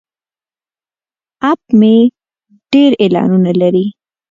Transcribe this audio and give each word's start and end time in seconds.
اپ 1.49 1.61
مې 1.79 1.95
ډیر 2.71 2.91
اعلانونه 3.03 3.51
لري. 3.61 3.85